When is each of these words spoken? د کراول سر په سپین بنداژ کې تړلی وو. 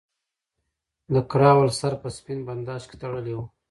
د 1.13 1.15
کراول 1.31 1.69
سر 1.79 1.93
په 2.01 2.07
سپین 2.17 2.39
بنداژ 2.47 2.81
کې 2.89 2.95
تړلی 3.01 3.33
وو. 3.35 3.45